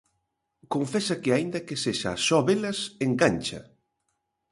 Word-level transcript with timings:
Confesa 0.73 1.15
que 1.23 1.31
aínda 1.33 1.65
que 1.67 1.75
sexa 1.83 2.11
só 2.27 2.39
velas, 2.49 2.79
engancha. 3.07 3.59